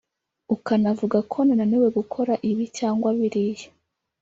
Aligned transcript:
ukanavuga 0.55 1.17
ko 1.31 1.37
nananiwe 1.47 1.87
gukora 1.97 2.33
ibi 2.49 2.65
cyangwa 2.77 3.07
biriya 3.17 3.67